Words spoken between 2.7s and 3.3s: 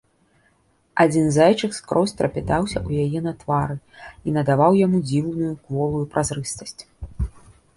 ў яе